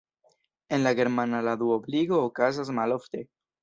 En 0.77 0.81
la 0.85 0.93
germana 1.01 1.43
la 1.51 1.55
duobligo 1.63 2.25
okazas 2.33 2.77
malofte. 2.83 3.27